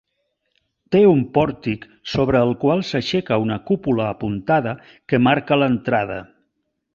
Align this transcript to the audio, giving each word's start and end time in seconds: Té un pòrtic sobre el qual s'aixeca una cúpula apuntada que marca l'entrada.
Té 0.93 1.01
un 1.09 1.19
pòrtic 1.35 1.85
sobre 2.13 2.41
el 2.45 2.53
qual 2.63 2.81
s'aixeca 2.93 3.39
una 3.43 3.59
cúpula 3.69 4.09
apuntada 4.15 4.75
que 5.13 5.21
marca 5.29 5.61
l'entrada. 5.63 6.19